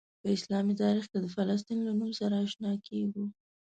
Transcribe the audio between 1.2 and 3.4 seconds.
د فلسطین له نوم سره آشنا کیږو.